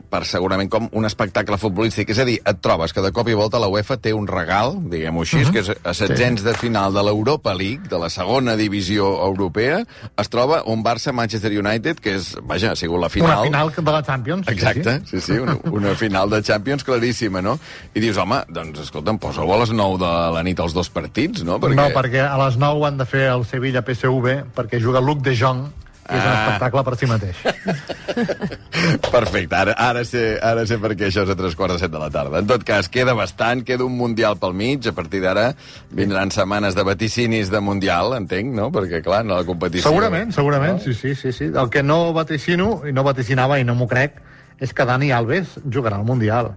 per 0.09 0.23
segurament 0.25 0.69
com 0.69 0.87
un 0.91 1.05
espectacle 1.05 1.57
futbolístic. 1.57 2.09
És 2.09 2.19
a 2.19 2.25
dir, 2.25 2.39
et 2.45 2.61
trobes 2.61 2.93
que 2.93 3.01
de 3.01 3.11
cop 3.11 3.27
i 3.29 3.33
volta 3.33 3.59
la 3.59 3.67
UEFA 3.67 3.97
té 3.97 4.13
un 4.13 4.27
regal, 4.27 4.77
diguem-ho 4.89 5.21
així, 5.21 5.37
Mhm. 5.45 5.51
que 5.51 5.59
és 5.59 5.71
a 5.83 5.93
setzents 5.93 6.43
de 6.43 6.53
final 6.53 6.93
de 6.93 7.03
l'Europa 7.03 7.53
League, 7.53 7.87
de 7.89 7.97
la 7.99 8.09
segona 8.09 8.55
divisió 8.55 9.23
europea, 9.25 9.85
es 10.17 10.29
troba 10.29 10.63
un 10.65 10.83
Barça-Manchester 10.83 11.51
United, 11.59 11.99
que 11.99 12.15
és, 12.15 12.37
vaja, 12.43 12.71
ha 12.71 12.75
sigut 12.75 12.99
la 13.01 13.09
final. 13.09 13.29
Una 13.31 13.43
final 13.43 13.71
de 13.75 13.91
la 13.91 14.03
Champions. 14.03 14.45
sí, 14.47 14.53
Exacte, 14.53 15.01
Sí, 15.05 15.19
sí, 15.19 15.33
sí, 15.33 15.39
una, 15.39 15.57
una 15.71 15.95
final 15.95 16.29
de 16.29 16.41
Champions 16.41 16.83
claríssima, 16.83 17.41
no? 17.41 17.59
I 17.93 17.99
dius, 17.99 18.17
home, 18.17 18.43
doncs, 18.49 18.79
escolta'm, 18.79 19.17
posa-ho 19.19 19.53
a 19.53 19.57
les 19.59 19.71
9 19.71 19.97
de 19.97 20.31
la 20.33 20.43
nit 20.43 20.59
els 20.59 20.73
dos 20.73 20.89
partits, 20.89 21.43
no? 21.43 21.59
Perquè... 21.59 21.75
No, 21.75 21.89
perquè 21.89 22.21
a 22.27 22.37
les 22.45 22.57
9 22.57 22.85
han 22.87 22.97
de 22.97 23.05
fer 23.05 23.27
el 23.29 23.45
Sevilla-PSV 23.45 24.45
perquè 24.61 24.79
juga 24.81 25.01
Luc 25.03 25.25
de 25.25 25.35
Jong 25.35 25.65
i 26.11 26.15
és 26.17 26.23
un 26.23 26.31
Ah. 26.31 26.39
espectacle 26.45 26.81
per 26.83 26.95
si 26.97 27.07
mateix. 27.07 27.37
Perfecte, 29.11 29.55
ara, 29.55 29.73
ara, 29.77 30.03
sé, 30.07 30.39
ara 30.41 30.63
sé 30.67 30.77
per 30.81 30.93
què 30.97 31.07
això 31.07 31.23
és 31.25 31.29
a 31.31 31.35
tres 31.37 31.55
quarts 31.55 31.75
de 31.77 31.83
set 31.83 31.91
de 31.93 31.99
la 32.01 32.09
tarda. 32.11 32.41
En 32.41 32.47
tot 32.49 32.63
cas, 32.67 32.89
queda 32.91 33.13
bastant, 33.17 33.61
queda 33.67 33.85
un 33.85 33.95
Mundial 33.97 34.37
pel 34.41 34.55
mig, 34.57 34.87
a 34.87 34.93
partir 34.97 35.21
d'ara 35.23 35.51
vindran 35.91 36.31
setmanes 36.33 36.75
de 36.75 36.83
vaticinis 36.87 37.51
de 37.53 37.61
Mundial, 37.61 38.15
entenc, 38.17 38.53
no? 38.57 38.71
Perquè, 38.73 39.03
clar, 39.05 39.23
no 39.27 39.37
la 39.37 39.45
competició... 39.47 39.87
Segurament, 39.89 40.33
segurament, 40.35 40.81
sí, 40.83 40.93
sí, 40.97 41.13
sí, 41.15 41.31
sí. 41.31 41.51
El 41.53 41.69
que 41.69 41.83
no 41.83 42.13
vaticino, 42.17 42.81
i 42.87 42.95
no 42.95 43.05
vaticinava 43.07 43.59
i 43.59 43.67
no 43.67 43.77
m'ho 43.77 43.87
crec, 43.91 44.19
és 44.61 44.73
que 44.73 44.85
Dani 44.89 45.11
Alves 45.15 45.57
jugarà 45.69 46.01
al 46.01 46.05
Mundial. 46.07 46.53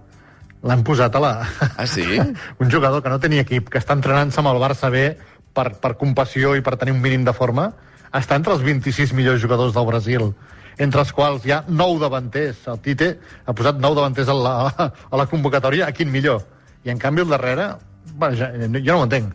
L'han 0.65 0.83
posat 0.83 1.15
a 1.15 1.21
la... 1.21 1.33
Ah, 1.77 1.85
sí? 1.87 2.05
un 2.61 2.71
jugador 2.71 3.03
que 3.03 3.13
no 3.13 3.21
tenia 3.21 3.45
equip, 3.45 3.69
que 3.69 3.79
està 3.81 3.93
entrenant-se 3.97 4.41
amb 4.41 4.51
el 4.55 4.61
Barça 4.61 4.89
B 4.89 5.11
per, 5.53 5.71
per 5.79 5.95
compassió 6.01 6.55
i 6.57 6.65
per 6.65 6.75
tenir 6.81 6.97
un 6.97 7.03
mínim 7.03 7.23
de 7.27 7.33
forma, 7.37 7.71
està 8.15 8.37
entre 8.39 8.55
els 8.55 8.63
26 8.63 9.13
millors 9.17 9.41
jugadors 9.43 9.73
del 9.75 9.87
Brasil, 9.87 10.29
entre 10.81 11.03
els 11.03 11.11
quals 11.15 11.45
hi 11.45 11.53
ha 11.55 11.63
nou 11.67 11.97
davanters. 11.99 12.65
El 12.71 12.81
Tite 12.83 13.15
ha 13.45 13.55
posat 13.55 13.79
nou 13.81 13.95
davanters 13.97 14.31
a 14.31 14.35
la, 14.37 14.55
a 15.11 15.19
la 15.19 15.27
convocatòria, 15.31 15.87
a 15.87 15.95
quin 15.95 16.11
millor. 16.11 16.43
I 16.85 16.93
en 16.93 17.01
canvi 17.01 17.23
el 17.25 17.31
darrere, 17.31 17.71
bueno, 18.13 18.37
ja, 18.39 18.51
jo 18.55 18.91
no 18.91 18.99
ho 19.01 19.07
entenc, 19.07 19.33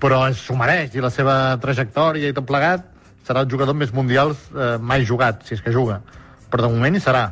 però 0.00 0.22
s'ho 0.36 0.56
mereix, 0.56 0.94
i 0.94 1.02
la 1.04 1.10
seva 1.10 1.34
trajectòria 1.62 2.30
i 2.30 2.36
tot 2.36 2.46
plegat, 2.48 2.86
serà 3.26 3.42
el 3.44 3.50
jugador 3.50 3.76
més 3.76 3.92
mundials 3.92 4.48
eh, 4.54 4.76
mai 4.80 5.04
jugat, 5.04 5.42
si 5.44 5.56
és 5.56 5.64
que 5.64 5.74
juga. 5.74 6.00
Però 6.48 6.64
de 6.64 6.72
moment 6.72 6.96
hi 6.96 7.02
serà. 7.04 7.26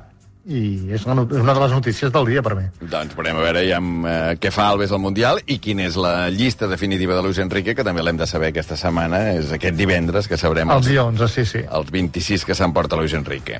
I 0.46 0.92
és 0.94 1.02
una, 1.08 1.24
és 1.26 1.42
una 1.42 1.54
de 1.56 1.62
les 1.64 1.72
notícies 1.74 2.12
del 2.14 2.28
dia 2.30 2.42
per 2.44 2.54
mi. 2.54 2.66
Doncs 2.78 3.16
veurem 3.18 3.40
a 3.40 3.42
veure 3.42 3.64
ja 3.66 3.80
amb, 3.80 4.06
eh, 4.06 4.36
què 4.38 4.52
fa 4.54 4.68
Alves 4.70 4.92
al 4.94 5.02
Mundial 5.02 5.40
i 5.46 5.58
quina 5.62 5.86
és 5.88 5.98
la 5.98 6.28
llista 6.30 6.68
definitiva 6.70 7.16
de 7.16 7.24
Luis 7.26 7.40
Enrique, 7.42 7.74
que 7.74 7.86
també 7.86 8.04
l'hem 8.04 8.20
de 8.20 8.28
saber 8.30 8.52
aquesta 8.52 8.78
setmana, 8.78 9.32
és 9.34 9.50
aquest 9.56 9.74
divendres 9.78 10.30
que 10.30 10.38
sabrem 10.38 10.70
El 10.70 10.78
els, 10.78 10.90
dia 10.92 11.04
11, 11.04 11.28
sí, 11.32 11.44
sí. 11.44 11.64
els 11.66 11.90
26 11.90 12.46
que 12.46 12.54
s'emporta 12.54 12.96
Luis 12.96 13.16
Enrique. 13.18 13.58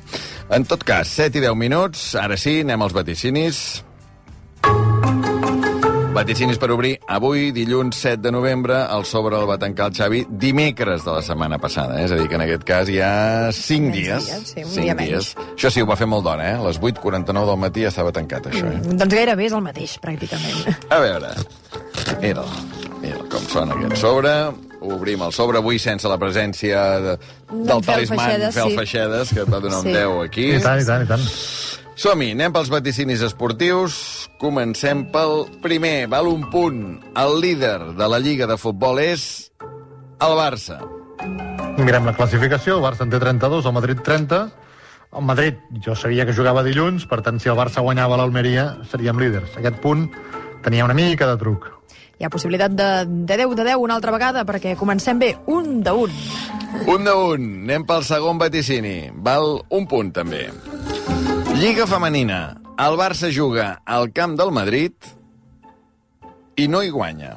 En 0.49 0.63
tot 0.65 0.83
cas, 0.87 1.11
7 1.11 1.41
i 1.41 1.43
10 1.43 1.59
minuts, 1.59 2.13
ara 2.15 2.39
sí, 2.39 2.61
anem 2.63 2.87
als 2.87 2.95
vaticinis. 2.95 3.83
Vaticinis 6.17 6.57
per 6.57 6.71
obrir 6.73 6.95
avui, 7.13 7.51
dilluns 7.53 7.95
7 8.01 8.17
de 8.23 8.31
novembre, 8.33 8.79
el 8.89 9.03
sobre 9.05 9.37
el 9.37 9.45
va 9.49 9.57
tancar 9.61 9.91
el 9.91 9.93
Xavi 9.93 10.23
dimecres 10.29 11.03
de 11.05 11.11
la 11.13 11.21
setmana 11.21 11.59
passada. 11.61 11.99
Eh? 12.01 12.05
És 12.07 12.11
a 12.11 12.17
dir, 12.17 12.25
que 12.31 12.35
en 12.39 12.41
aquest 12.47 12.63
cas 12.65 12.89
hi 12.89 12.97
ha 13.05 13.51
5 13.53 13.83
Menys 13.91 13.97
dies. 13.99 14.25
dies, 14.25 14.47
sí, 14.49 14.63
un 14.65 14.81
dia 14.81 14.95
dies. 14.97 15.29
menys. 15.37 15.53
Això 15.53 15.69
sí, 15.75 15.83
ho 15.83 15.89
va 15.89 15.95
fer 15.99 16.07
molt 16.09 16.25
d'hora, 16.25 16.47
eh? 16.49 16.55
A 16.57 16.63
les 16.65 16.79
8.49 16.81 17.45
del 17.51 17.59
matí 17.61 17.85
ja 17.85 17.91
estava 17.93 18.11
tancat, 18.15 18.49
això, 18.49 18.65
eh? 18.65 18.79
Doncs 18.97 19.13
gairebé 19.13 19.45
és 19.45 19.53
el 19.53 19.61
mateix, 19.61 19.93
pràcticament. 20.01 20.73
A 20.89 20.99
veure, 21.05 21.29
mira, 22.25 22.47
mira 23.03 23.21
com 23.29 23.45
sona 23.53 23.77
aquest 23.77 24.01
sobre. 24.01 24.33
obrim 24.87 25.21
el 25.25 25.31
sobre 25.33 25.57
avui 25.57 25.79
sense 25.81 26.07
la 26.07 26.17
presència 26.21 26.81
de, 27.01 27.15
del 27.51 27.81
Fel 27.81 27.85
talisman 27.93 28.19
Feixedes, 28.25 28.53
Fel 28.55 28.69
sí. 28.71 28.75
Feixedes, 28.77 29.33
que 29.33 29.41
et 29.41 29.49
va 29.53 29.59
donar 29.59 29.81
Sí. 29.81 29.87
un 29.89 29.93
10 29.93 30.25
aquí. 30.25 30.45
I 30.55 30.61
tant, 30.61 30.81
i 30.81 30.85
tant, 30.85 31.03
i 31.03 31.07
tant. 31.07 31.25
Som-hi, 31.97 32.31
anem 32.37 32.53
pels 32.53 32.69
vaticinis 32.69 33.21
esportius. 33.25 34.16
Comencem 34.37 35.07
pel 35.09 35.47
primer, 35.63 36.05
val 36.11 36.27
un 36.29 36.43
punt. 36.53 36.81
El 37.17 37.39
líder 37.41 37.95
de 37.97 38.07
la 38.07 38.19
Lliga 38.21 38.45
de 38.45 38.57
Futbol 38.61 38.99
és 39.01 39.49
el 40.21 40.33
Barça. 40.37 40.77
Mirem 41.81 42.05
la 42.05 42.13
classificació, 42.13 42.75
el 42.77 42.83
Barça 42.85 43.01
en 43.05 43.13
té 43.13 43.17
32, 43.21 43.65
el 43.65 43.73
Madrid 43.73 44.03
30. 44.05 44.41
El 45.17 45.25
Madrid, 45.25 45.57
jo 45.81 45.95
sabia 45.97 46.27
que 46.27 46.35
jugava 46.37 46.61
dilluns, 46.61 47.07
per 47.09 47.23
tant, 47.25 47.39
si 47.41 47.49
el 47.49 47.57
Barça 47.57 47.81
guanyava 47.81 48.19
l'Almeria, 48.21 48.67
seríem 48.91 49.17
líders. 49.17 49.57
Aquest 49.57 49.81
punt 49.81 50.05
tenia 50.61 50.85
una 50.85 50.97
mica 50.97 51.25
de 51.31 51.39
truc. 51.41 51.65
Hi 52.17 52.25
ha 52.25 52.31
possibilitat 52.33 52.77
de, 52.77 52.89
de 53.09 53.39
10 53.41 53.57
de 53.57 53.65
10 53.71 53.81
una 53.81 53.97
altra 53.97 54.13
vegada, 54.13 54.45
perquè 54.45 54.75
comencem 54.77 55.17
bé, 55.17 55.31
un 55.49 55.81
de 55.81 55.97
un. 55.97 56.13
Un 56.85 57.09
de 57.09 57.17
un. 57.33 57.49
Anem 57.65 57.89
pel 57.89 58.05
segon 58.05 58.37
vaticini. 58.37 59.09
Val 59.17 59.63
un 59.73 59.89
punt, 59.89 60.13
també. 60.13 60.45
Lliga 61.57 61.89
femenina. 61.89 62.66
El 62.77 62.93
Barça 62.93 63.31
juga 63.33 63.79
al 63.89 64.11
camp 64.13 64.35
del 64.37 64.51
Madrid 64.53 64.93
i 66.61 66.67
no 66.69 66.83
hi 66.85 66.91
guanya. 66.93 67.31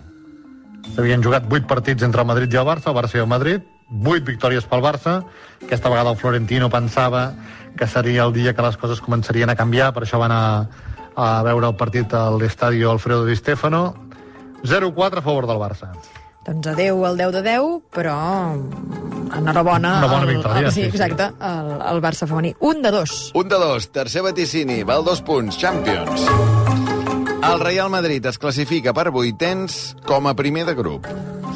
S'havien 0.93 1.25
jugat 1.25 1.47
8 1.49 1.65
partits 1.71 2.05
entre 2.05 2.21
el 2.21 2.29
Madrid 2.29 2.53
i 2.53 2.61
el 2.61 2.67
Barça, 2.69 2.91
el 2.91 2.99
Barça 2.99 3.17
i 3.17 3.23
el 3.23 3.31
Madrid, 3.31 3.65
8 3.89 4.27
victòries 4.29 4.69
pel 4.69 4.85
Barça. 4.85 5.23
Aquesta 5.65 5.89
vegada 5.89 6.13
el 6.13 6.21
Florentino 6.21 6.69
pensava 6.69 7.31
que 7.73 7.89
seria 7.89 8.29
el 8.29 8.37
dia 8.37 8.53
que 8.53 8.67
les 8.69 8.77
coses 8.77 9.01
començarien 9.01 9.49
a 9.49 9.57
canviar, 9.57 9.95
per 9.97 10.05
això 10.05 10.21
van 10.21 10.37
a, 10.37 10.45
a 11.17 11.33
veure 11.49 11.73
el 11.73 11.79
partit 11.81 12.13
a 12.13 12.27
l'Estadio 12.37 12.93
Alfredo 12.93 13.25
Di 13.25 13.41
Stefano. 13.41 13.95
0-4 14.61 15.25
a 15.25 15.25
favor 15.25 15.49
del 15.49 15.57
Barça. 15.57 15.95
Doncs 16.47 16.67
adeu 16.73 17.03
al 17.05 17.19
10 17.21 17.33
de 17.37 17.43
10, 17.45 17.83
però 17.93 18.15
enhorabona... 19.37 19.91
Una 19.99 20.09
bona 20.09 20.27
victòria, 20.27 20.67
al- 20.69 20.73
sí, 20.73 20.83
exacte, 20.89 21.27
al, 21.39 21.75
al 21.83 22.01
Barça 22.03 22.27
femení. 22.27 22.55
Un 22.61 22.81
de 22.83 22.91
dos. 22.95 23.31
Un 23.35 23.49
de 23.49 23.59
dos. 23.61 23.91
Tercer 23.93 24.23
vaticini. 24.25 24.83
Val 24.89 25.05
dos 25.05 25.21
punts. 25.23 25.59
Champions. 25.61 26.25
El 27.51 27.61
Real 27.61 27.91
Madrid 27.91 28.25
es 28.27 28.39
classifica 28.39 28.93
per 28.97 29.11
vuitens 29.13 29.95
com 30.07 30.27
a 30.29 30.35
primer 30.37 30.65
de 30.69 30.75
grup. 30.79 31.07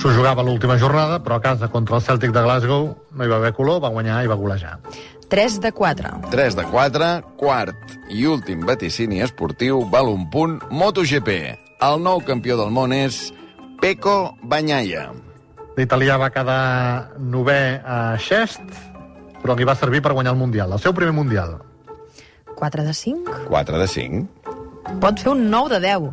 S'ho 0.00 0.10
jugava 0.12 0.42
l'última 0.42 0.76
jornada, 0.80 1.20
però 1.22 1.36
a 1.38 1.42
casa 1.44 1.68
contra 1.70 1.96
el 1.96 2.02
Celtic 2.02 2.32
de 2.34 2.42
Glasgow 2.42 2.88
no 3.14 3.24
hi 3.24 3.30
va 3.30 3.36
haver 3.40 3.52
color, 3.54 3.80
va 3.84 3.90
guanyar 3.94 4.22
i 4.24 4.30
va 4.30 4.34
golejar. 4.40 4.78
3 5.30 5.60
de 5.64 5.70
4. 5.72 6.10
3 6.32 6.56
de 6.58 6.64
4, 6.70 7.10
quart 7.40 7.94
i 8.12 8.26
últim 8.28 8.64
vaticini 8.66 9.22
esportiu, 9.24 9.84
val 9.92 10.10
un 10.12 10.26
punt, 10.30 10.58
MotoGP. 10.70 11.30
El 11.84 12.02
nou 12.04 12.20
campió 12.26 12.56
del 12.60 12.72
món 12.74 12.92
és 12.96 13.28
Pecco 13.84 14.38
Bagnaia. 14.40 15.10
L'italià 15.76 16.14
va 16.16 16.30
quedar 16.32 17.18
novè 17.20 17.82
a 17.84 17.96
Xest, 18.16 18.62
però 19.42 19.52
li 19.58 19.66
va 19.68 19.74
servir 19.76 20.00
per 20.00 20.14
guanyar 20.16 20.32
el 20.32 20.38
Mundial, 20.40 20.72
el 20.72 20.80
seu 20.80 20.94
primer 20.96 21.12
Mundial. 21.12 21.58
4 22.56 22.86
de 22.86 22.94
5. 22.96 23.34
4 23.50 23.82
de 23.82 23.88
5. 23.92 24.22
Pot 25.04 25.20
fer 25.20 25.34
un 25.34 25.44
9 25.52 25.74
de 25.74 25.82
10. 25.84 26.08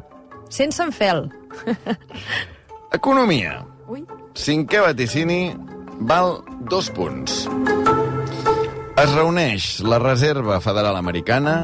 Sense 0.51 0.83
en 0.83 0.91
fel. 0.91 1.23
Economia. 2.99 3.61
Ui. 3.87 4.03
Cinquè 4.35 4.83
vaticini 4.83 5.39
val 6.11 6.41
dos 6.67 6.91
punts. 6.91 7.45
Es 8.99 9.15
reuneix 9.15 9.77
la 9.87 10.03
Reserva 10.03 10.59
Federal 10.59 10.99
Americana 10.99 11.55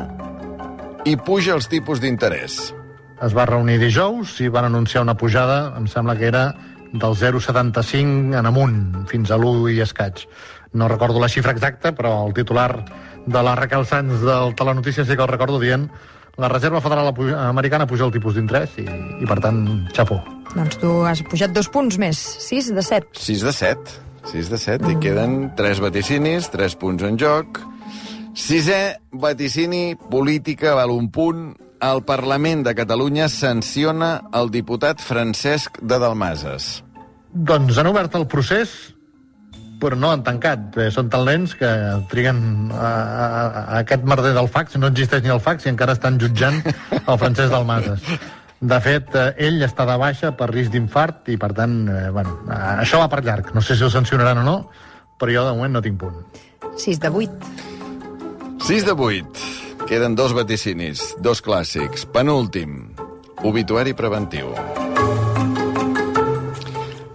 i 1.03 1.19
puja 1.19 1.59
els 1.59 1.67
tipus 1.67 1.99
d'interès. 1.99 2.76
Es 3.25 3.33
va 3.33 3.47
reunir 3.49 3.79
dijous 3.81 4.35
i 4.45 4.49
van 4.53 4.67
anunciar 4.67 5.01
una 5.01 5.17
pujada, 5.17 5.73
em 5.77 5.87
sembla 5.89 6.15
que 6.19 6.27
era 6.29 6.43
del 6.93 7.15
0,75 7.17 8.37
en 8.37 8.45
amunt, 8.45 9.07
fins 9.09 9.31
a 9.31 9.39
l'1 9.39 9.73
i 9.73 9.81
escaig. 9.81 10.27
No 10.73 10.87
recordo 10.87 11.19
la 11.19 11.29
xifra 11.31 11.55
exacta, 11.55 11.93
però 11.95 12.27
el 12.27 12.35
titular 12.37 12.69
de 13.25 13.41
la 13.43 13.55
Raquel 13.55 13.85
Sanz 13.85 14.21
del 14.21 14.53
Telenotícies 14.55 15.07
sí 15.07 15.15
que 15.15 15.25
el 15.25 15.33
recordo 15.33 15.59
dient 15.59 15.89
la 16.37 16.49
Reserva 16.49 16.81
Federal 16.81 17.13
Americana 17.37 17.87
puja 17.87 18.05
el 18.05 18.13
tipus 18.13 18.35
d'interès 18.37 18.77
i, 18.77 18.85
i, 18.85 19.25
per 19.25 19.39
tant, 19.41 19.63
xapó. 19.97 20.19
Doncs 20.53 20.77
tu 20.77 20.91
has 21.09 21.23
pujat 21.25 21.53
dos 21.53 21.69
punts 21.73 21.97
més. 21.97 22.19
6 22.45 22.69
de 22.77 22.83
7. 22.85 23.17
6 23.17 23.45
de 23.47 23.53
7. 23.57 23.95
6 24.31 24.51
de 24.53 24.59
7. 24.61 24.91
I 24.93 24.99
queden 25.01 25.37
3 25.57 25.81
vaticinis, 25.81 26.51
3 26.53 26.77
punts 26.77 27.07
en 27.09 27.17
joc. 27.17 27.63
Sisè 28.37 28.99
vaticini, 29.17 29.97
política, 30.11 30.75
val 30.77 30.93
un 30.93 31.09
punt. 31.09 31.47
El 31.77 32.01
Parlament 32.01 32.63
de 32.65 32.73
Catalunya 32.73 33.27
sanciona 33.29 34.23
el 34.33 34.49
diputat 34.49 35.01
Francesc 35.03 35.77
de 35.85 35.99
Dalmases. 36.01 36.81
Doncs 37.29 37.77
han 37.77 37.89
obert 37.91 38.15
el 38.17 38.25
procés, 38.31 38.71
però 39.77 39.97
no 39.99 40.09
han 40.09 40.23
tancat. 40.25 40.71
Eh, 40.81 40.87
són 40.93 41.11
tan 41.13 41.27
lents 41.27 41.53
que 41.59 41.69
triguen 42.09 42.71
a, 42.73 42.87
a, 42.87 43.27
a 43.27 43.77
aquest 43.83 44.07
merder 44.09 44.33
del 44.33 44.49
fax, 44.49 44.79
no 44.81 44.89
existeix 44.89 45.21
ni 45.21 45.33
el 45.33 45.43
fax 45.43 45.67
i 45.67 45.71
encara 45.73 45.93
estan 45.93 46.17
jutjant 46.17 46.63
el 46.65 47.21
Francesc 47.21 47.53
Dalmases. 47.53 48.09
De 48.57 48.81
fet, 48.81 49.13
eh, 49.13 49.29
ell 49.45 49.61
està 49.61 49.85
de 49.85 49.99
baixa 50.01 50.33
per 50.33 50.49
risc 50.49 50.73
d'infart 50.73 51.29
i, 51.29 51.37
per 51.37 51.51
tant, 51.53 51.77
eh, 51.93 52.07
bueno, 52.09 52.39
eh, 52.49 52.59
això 52.87 53.03
va 53.03 53.11
per 53.11 53.21
llarg. 53.21 53.53
No 53.53 53.61
sé 53.61 53.77
si 53.77 53.85
el 53.85 53.93
sancionaran 53.93 54.41
o 54.41 54.47
no, 54.47 54.57
però 55.21 55.37
jo 55.37 55.45
de 55.45 55.53
moment 55.53 55.77
no 55.77 55.85
tinc 55.85 56.01
punt. 56.01 56.25
6 56.73 57.05
de 57.05 57.13
8. 57.21 57.53
6 58.65 58.89
de 58.89 58.97
8. 58.97 59.66
Queden 59.87 60.17
dos 60.19 60.33
vaticinis, 60.35 61.15
dos 61.23 61.39
clàssics. 61.39 62.03
Penúltim, 62.11 62.89
obituari 63.47 63.93
preventiu. 63.95 64.49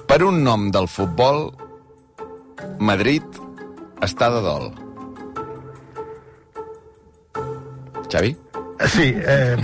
Per 0.09 0.17
un 0.25 0.41
nom 0.41 0.71
del 0.73 0.88
futbol, 0.88 1.50
Madrid 2.81 3.37
està 4.00 4.31
de 4.33 4.41
dol. 4.47 4.64
Xavi? 8.09 8.33
Sí, 8.88 9.11
eh, 9.21 9.61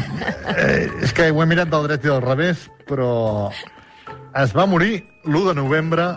eh, 0.52 0.84
és 1.00 1.16
que 1.16 1.30
ho 1.32 1.40
he 1.40 1.48
mirat 1.48 1.72
del 1.72 1.88
dret 1.88 2.04
i 2.04 2.12
del 2.12 2.20
revés, 2.28 2.68
però 2.84 3.48
es 4.36 4.52
va 4.52 4.68
morir 4.68 5.00
l'1 5.24 5.48
de 5.48 5.56
novembre 5.62 6.10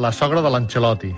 la 0.00 0.16
sogra 0.16 0.40
de 0.40 0.48
l'Ancelotti 0.48 1.12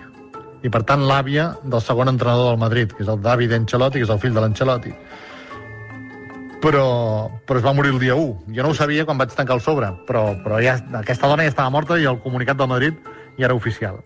i, 0.62 0.70
per 0.70 0.82
tant, 0.86 1.04
l'àvia 1.06 1.52
del 1.62 1.82
segon 1.84 2.10
entrenador 2.10 2.52
del 2.52 2.60
Madrid, 2.60 2.92
que 2.94 3.04
és 3.04 3.10
el 3.10 3.20
David 3.22 3.54
Ancelotti, 3.60 4.00
que 4.00 4.08
és 4.08 4.14
el 4.14 4.20
fill 4.22 4.34
de 4.34 4.42
l'Ancelotti. 4.44 4.94
Però, 6.58 6.86
però 7.46 7.60
es 7.60 7.64
va 7.64 7.74
morir 7.76 7.92
el 7.94 8.00
dia 8.02 8.16
1. 8.18 8.54
Jo 8.56 8.64
no 8.66 8.72
ho 8.72 8.78
sabia 8.78 9.04
quan 9.06 9.20
vaig 9.20 9.34
tancar 9.36 9.58
el 9.58 9.62
sobre, 9.62 9.92
però, 10.08 10.32
però 10.42 10.58
ja, 10.64 10.74
aquesta 11.00 11.30
dona 11.30 11.46
ja 11.46 11.54
estava 11.54 11.70
morta 11.70 11.98
i 11.98 12.08
el 12.10 12.18
comunicat 12.24 12.58
del 12.58 12.70
Madrid 12.72 12.98
ja 13.38 13.46
era 13.46 13.54
oficial. 13.54 14.02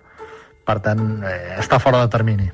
Per 0.69 0.79
tant, 0.85 1.23
eh, 1.25 1.57
està 1.59 1.81
fora 1.81 2.05
de 2.05 2.13
termini. 2.13 2.51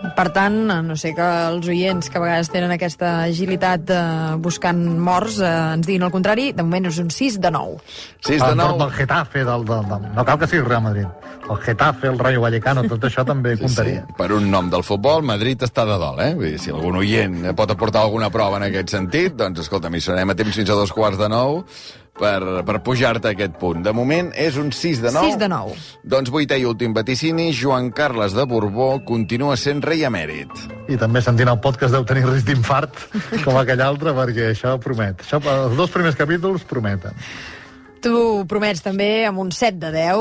Per 0.00 0.26
tant, 0.32 0.56
a 0.72 0.78
no 0.84 0.96
sé 0.96 1.12
que 1.16 1.24
els 1.50 1.66
oients 1.68 2.08
que 2.08 2.16
a 2.16 2.22
vegades 2.22 2.48
tenen 2.52 2.72
aquesta 2.72 3.10
agilitat 3.26 3.90
eh, 3.92 4.04
buscant 4.40 4.80
morts 5.00 5.40
eh, 5.44 5.50
ens 5.76 5.88
diguin 5.88 6.06
el 6.06 6.12
contrari, 6.14 6.50
de 6.56 6.64
moment 6.64 6.88
és 6.88 7.00
un 7.02 7.10
6 7.12 7.36
de 7.44 7.50
9. 7.52 7.76
6 8.24 8.30
de 8.30 8.48
Entorn 8.54 8.78
9. 8.78 8.78
del 8.80 8.94
Getafe, 8.96 9.44
del, 9.44 9.66
del, 9.68 9.84
del, 9.90 10.08
no 10.16 10.24
cal 10.24 10.40
que 10.40 10.48
sigui 10.48 10.64
Real 10.64 10.84
Madrid. 10.86 11.28
El 11.50 11.58
Getafe, 11.66 12.08
el 12.08 12.18
Rayo 12.18 12.40
Vallecano, 12.44 12.84
tot 12.88 13.04
això 13.08 13.24
també 13.26 13.56
comptaria. 13.60 14.04
Per 14.16 14.30
un 14.36 14.48
nom 14.52 14.70
del 14.72 14.84
futbol, 14.86 15.24
Madrid 15.26 15.64
està 15.66 15.84
de 15.88 15.96
dol, 16.00 16.20
eh? 16.22 16.32
Vull 16.38 16.52
dir, 16.54 16.60
si 16.62 16.72
algun 16.72 17.00
oient 17.00 17.40
pot 17.58 17.72
aportar 17.74 18.04
alguna 18.06 18.30
prova 18.32 18.60
en 18.60 18.68
aquest 18.70 18.94
sentit, 18.94 19.34
doncs, 19.36 19.64
escolta, 19.66 19.90
hi 19.92 20.04
serem 20.04 20.30
a 20.30 20.38
temps 20.38 20.56
fins 20.62 20.70
a 20.70 20.78
dos 20.78 20.94
quarts 20.94 21.20
de 21.20 21.28
nou 21.32 21.64
per, 22.20 22.40
per 22.68 22.78
pujar-te 22.84 23.32
aquest 23.32 23.56
punt. 23.60 23.82
De 23.86 23.94
moment 23.96 24.30
és 24.38 24.58
un 24.60 24.70
6 24.76 25.02
de 25.06 25.12
9. 25.14 25.32
6 25.32 25.38
de 25.40 25.48
9. 25.50 25.76
Doncs 26.14 26.32
vuitè 26.32 26.58
i 26.60 26.66
últim 26.68 26.94
vaticini, 26.96 27.50
Joan 27.56 27.90
Carles 27.96 28.36
de 28.36 28.44
Borbó 28.48 28.92
continua 29.08 29.56
sent 29.60 29.82
rei 29.86 30.04
emèrit. 30.08 30.52
I 30.90 30.98
també 31.00 31.22
sentint 31.24 31.50
el 31.50 31.60
podcast 31.64 31.96
deu 31.96 32.04
tenir 32.08 32.26
risc 32.28 32.50
d'infart, 32.50 33.06
com 33.46 33.56
aquell 33.60 33.80
altre, 33.84 34.14
perquè 34.16 34.50
això 34.52 34.76
promet. 34.82 35.24
Això, 35.24 35.40
els 35.40 35.78
dos 35.80 35.90
primers 35.94 36.18
capítols 36.18 36.66
prometen. 36.68 37.16
Tu 38.00 38.12
promets 38.48 38.80
també 38.80 39.26
amb 39.28 39.42
un 39.42 39.50
7 39.52 39.76
de 39.76 39.90
10. 39.92 40.20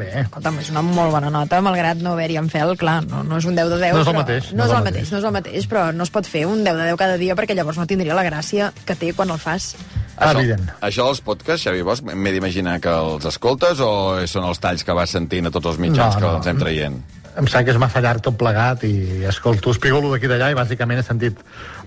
Bé. 0.00 0.08
Escolta'm, 0.22 0.56
és 0.62 0.70
una 0.72 0.80
molt 0.84 1.12
bona 1.12 1.28
nota, 1.32 1.58
malgrat 1.60 2.00
no 2.00 2.14
haver-hi 2.14 2.38
en 2.40 2.48
fel, 2.48 2.72
clar, 2.80 3.02
no, 3.04 3.20
no 3.28 3.36
és 3.36 3.48
un 3.48 3.58
10 3.58 3.68
de 3.74 3.80
10. 3.82 3.92
No 3.92 4.00
és 4.00 4.08
el 4.08 4.16
mateix, 4.16 4.52
No, 4.56 4.64
és 4.64 4.72
el 4.72 4.86
mateix, 4.86 5.10
no 5.12 5.18
és 5.20 5.26
el 5.28 5.34
mateix, 5.36 5.66
però 5.68 5.82
no 5.92 6.06
es 6.08 6.12
pot 6.14 6.24
fer 6.24 6.46
un 6.48 6.64
10 6.64 6.80
de 6.80 6.86
10 6.88 7.00
cada 7.02 7.18
dia 7.20 7.36
perquè 7.36 7.56
llavors 7.58 7.76
no 7.76 7.84
tindria 7.90 8.16
la 8.16 8.24
gràcia 8.24 8.70
que 8.88 8.96
té 8.96 9.12
quan 9.12 9.36
el 9.36 9.42
fas. 9.42 9.74
Ah, 10.20 10.32
evident. 10.36 10.66
Això 10.84 11.06
dels 11.08 11.20
podcasts, 11.24 11.64
Xavi 11.66 11.82
Bosch, 11.82 12.04
m'he 12.04 12.32
d'imaginar 12.34 12.78
que 12.84 12.92
els 12.92 13.24
escoltes 13.30 13.80
o 13.80 13.90
són 14.28 14.44
els 14.44 14.60
talls 14.60 14.84
que 14.84 14.92
vas 14.92 15.10
sentint 15.16 15.46
a 15.48 15.50
tots 15.54 15.66
els 15.72 15.78
mitjans 15.80 16.14
No, 16.14 16.20
que 16.20 16.26
no. 16.26 16.36
els 16.36 16.46
anem 16.46 16.60
traient? 16.60 17.00
Em 17.38 17.46
sap 17.46 17.64
que 17.64 17.70
és 17.70 17.78
massa 17.78 18.00
llarg 18.02 18.20
tot 18.24 18.36
plegat 18.40 18.82
i 18.88 19.22
escolto, 19.30 19.70
espigolo 19.70 20.10
d'aquí 20.10 20.26
d'allà 20.30 20.50
i 20.50 20.58
bàsicament 20.58 20.98
he 20.98 21.06
sentit 21.06 21.38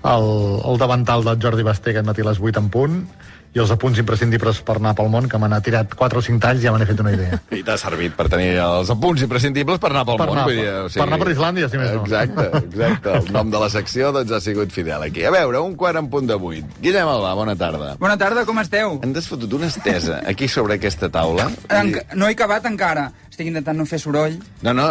el, 0.04 0.30
el 0.64 0.78
davantal 0.80 1.24
del 1.28 1.40
Jordi 1.44 1.64
Basté 1.68 1.92
aquest 1.92 2.08
matí 2.08 2.22
a 2.24 2.30
les 2.32 2.40
8 2.40 2.60
en 2.64 2.70
punt 2.74 3.00
i 3.54 3.60
els 3.62 3.70
apunts 3.70 4.00
imprescindibles 4.02 4.64
per 4.66 4.80
anar 4.80 4.96
pel 4.98 5.12
món, 5.14 5.28
que 5.30 5.38
me 5.38 5.46
n'ha 5.46 5.60
tirat 5.62 5.92
4 5.94 6.18
o 6.18 6.24
5 6.26 6.40
talls 6.42 6.64
i 6.64 6.66
ja 6.66 6.72
me 6.74 6.80
n'he 6.82 6.88
fet 6.90 7.04
una 7.04 7.12
idea. 7.14 7.38
I 7.54 7.60
t'ha 7.62 7.76
servit 7.78 8.16
per 8.18 8.26
tenir 8.34 8.56
els 8.58 8.90
apunts 8.90 9.22
imprescindibles 9.22 9.78
per 9.84 9.92
anar 9.92 10.02
pel 10.08 10.18
Per 10.18 10.26
món. 10.26 10.40
anar- 10.40 10.48
vull 10.48 10.58
dir, 10.58 10.72
o 10.74 10.88
per 10.90 11.06
anar 11.06 11.20
per 11.22 11.28
Islàndia, 11.36 11.70
si 11.70 11.78
més 11.78 11.92
no. 11.94 12.02
Exacte, 12.02 12.48
exacte. 12.64 13.14
El 13.20 13.30
nom 13.36 13.52
de 13.54 13.60
la 13.62 13.70
secció 13.70 14.10
doncs, 14.16 14.32
ha 14.34 14.40
sigut 14.42 14.74
fidel 14.74 15.06
aquí. 15.06 15.22
A 15.30 15.30
veure, 15.30 15.62
un 15.62 15.76
quart 15.78 16.02
en 16.02 16.10
punt 16.10 16.26
de 16.26 16.34
vuit. 16.42 16.66
Guillem 16.82 17.08
Albà, 17.14 17.36
bona 17.38 17.54
tarda. 17.56 17.94
Bona 18.02 18.18
tarda, 18.18 18.42
com 18.50 18.58
esteu? 18.58 18.98
Hem 19.04 19.14
desfotut 19.14 19.54
una 19.54 19.68
estesa 19.70 20.24
aquí 20.26 20.48
sobre 20.50 20.80
aquesta 20.82 21.12
taula. 21.14 21.52
En, 21.70 21.94
no 22.16 22.26
he 22.28 22.34
acabat 22.34 22.66
encara. 22.66 23.12
Estic 23.34 23.48
intentant 23.50 23.80
no 23.80 23.86
fer 23.90 23.98
soroll. 23.98 24.36
No, 24.62 24.76
no, 24.78 24.84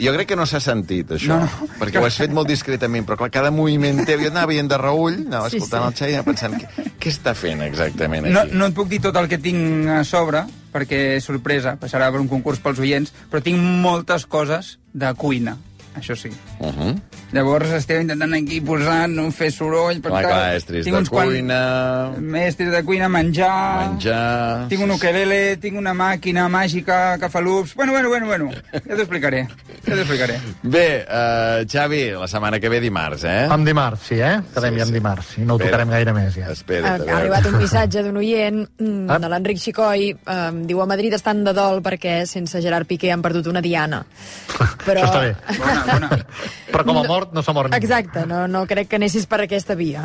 jo 0.00 0.12
crec 0.14 0.30
que 0.30 0.36
no 0.38 0.46
s'ha 0.48 0.62
sentit, 0.64 1.10
això. 1.12 1.34
No, 1.34 1.40
no. 1.44 1.66
Perquè 1.76 2.00
ho 2.00 2.06
has 2.08 2.16
fet 2.16 2.32
molt 2.32 2.48
discretament, 2.48 3.04
però 3.04 3.18
clar, 3.20 3.28
cada 3.34 3.50
moviment 3.52 4.00
teu... 4.08 4.16
Jo 4.22 4.30
anava 4.32 4.48
veient 4.48 4.70
de 4.70 4.78
reull, 4.80 5.18
anava 5.26 5.50
Sí, 5.52 5.58
escoltant 5.60 5.84
sí. 5.98 6.06
el 6.06 6.14
Xavi 6.16 6.24
pensant, 6.30 6.56
què, 6.56 6.86
què 7.02 7.12
està 7.12 7.34
fent 7.36 7.60
exactament 7.66 8.30
No, 8.32 8.46
aquí? 8.46 8.56
no 8.56 8.70
et 8.70 8.76
puc 8.78 8.88
dir 8.88 9.02
tot 9.04 9.18
el 9.20 9.28
que 9.28 9.36
tinc 9.44 9.90
a 9.92 9.98
sobre, 10.08 10.46
perquè 10.72 11.02
sorpresa, 11.20 11.74
passarà 11.76 12.08
per 12.14 12.22
un 12.24 12.30
concurs 12.32 12.62
pels 12.64 12.80
oients, 12.80 13.12
però 13.28 13.44
tinc 13.44 13.60
moltes 13.60 14.24
coses 14.24 14.78
de 14.96 15.12
cuina, 15.20 15.58
això 15.96 16.16
sí. 16.16 16.30
Uh 16.58 16.68
-huh. 16.72 17.00
Llavors 17.32 17.70
estem 17.70 18.02
intentant 18.02 18.34
aquí 18.34 18.60
posar, 18.60 19.08
no 19.08 19.30
fer 19.30 19.50
soroll... 19.50 20.00
Per 20.02 20.10
Clar, 20.10 20.22
tal. 20.22 20.30
clar, 20.32 20.56
estris 20.56 20.84
Tinc 20.84 20.94
de 20.94 20.98
uns 21.00 21.08
cuina, 21.08 22.10
Mestres 22.18 22.70
de 22.72 22.82
cuina, 22.84 23.08
menjar... 23.08 23.88
menjar... 23.88 24.68
Tinc 24.68 24.82
un 24.82 24.90
ukelele, 24.90 25.56
tinc 25.56 25.76
una 25.78 25.94
màquina 25.94 26.48
màgica 26.48 27.16
que 27.18 27.28
fa 27.30 27.40
loops... 27.40 27.74
Bueno, 27.74 27.92
bueno, 27.92 28.08
bueno, 28.08 28.26
bueno. 28.26 28.50
Ja 28.72 28.80
t'ho 28.94 29.00
explicaré. 29.02 29.46
Ja 29.86 29.94
t'ho 29.94 30.00
explicaré. 30.00 30.38
Bé, 30.62 31.06
uh, 31.08 31.64
Xavi, 31.66 32.10
la 32.20 32.28
setmana 32.28 32.60
que 32.60 32.68
ve 32.68 32.80
dimarts, 32.80 33.24
eh? 33.24 33.46
Amb 33.50 33.66
dimarts, 33.66 34.02
sí, 34.08 34.14
eh? 34.20 34.40
Quedem 34.54 34.74
Sí, 34.74 34.76
ja 34.78 34.82
amb 34.82 34.92
sí. 34.92 34.94
dimarts, 34.94 35.38
i 35.38 35.40
no 35.40 35.54
ho 35.54 35.56
Espera. 35.56 35.70
tocarem 35.70 35.88
gaire 35.90 36.12
més, 36.12 36.34
ja. 36.36 36.46
Ha, 36.48 36.52
Espera't, 36.52 36.84
ha 36.86 36.98
veure. 36.98 37.12
arribat 37.12 37.46
un 37.46 37.56
missatge 37.58 38.02
d'un 38.02 38.16
oient 38.16 38.68
mm, 38.78 39.10
Ah. 39.10 39.18
de 39.18 39.28
l'Enric 39.28 39.58
Xicoi. 39.58 40.10
Eh, 40.10 40.50
diu, 40.66 40.82
a 40.82 40.86
Madrid 40.86 41.12
estan 41.14 41.44
de 41.44 41.52
dol 41.52 41.80
perquè 41.82 42.26
sense 42.26 42.60
Gerard 42.60 42.86
Piqué 42.86 43.10
han 43.12 43.22
perdut 43.22 43.46
una 43.46 43.60
diana. 43.62 44.04
Però... 44.84 45.00
Això 45.00 45.06
està 45.06 45.20
bé. 45.20 45.34
Bona, 45.58 45.81
bona. 45.88 46.10
Però 46.72 46.84
com 46.88 47.00
a 47.00 47.04
mort 47.08 47.32
no 47.36 47.42
s'ha 47.44 47.54
mort 47.56 47.70
ningú. 47.70 47.82
Exacte, 47.82 48.24
no, 48.28 48.44
no 48.50 48.64
crec 48.70 48.90
que 48.90 49.00
anessis 49.00 49.26
per 49.30 49.42
aquesta 49.44 49.76
via. 49.78 50.04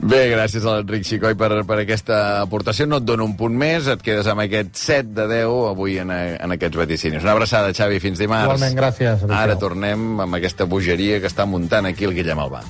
Bé, 0.00 0.22
gràcies 0.32 0.64
a 0.64 0.78
l'Enric 0.78 1.06
Xicoi 1.08 1.36
per, 1.38 1.50
per 1.68 1.80
aquesta 1.82 2.20
aportació. 2.42 2.88
No 2.90 3.00
et 3.02 3.08
dono 3.08 3.26
un 3.28 3.36
punt 3.38 3.56
més, 3.60 3.88
et 3.92 4.02
quedes 4.04 4.28
amb 4.30 4.44
aquest 4.46 4.76
7 4.80 5.14
de 5.16 5.28
10 5.34 5.70
avui 5.70 5.98
en, 6.02 6.12
en 6.12 6.56
aquests 6.56 6.80
vaticinis. 6.80 7.24
Una 7.26 7.36
abraçada, 7.36 7.74
Xavi, 7.76 8.00
fins 8.02 8.22
dimarts. 8.22 8.48
Igualment, 8.50 8.78
gràcies. 8.78 9.26
Ara 9.40 9.58
tornem 9.60 10.24
amb 10.26 10.40
aquesta 10.40 10.68
bogeria 10.70 11.20
que 11.20 11.30
està 11.30 11.48
muntant 11.48 11.90
aquí 11.90 12.08
el 12.08 12.16
Guillem 12.16 12.46
Albà. 12.46 12.64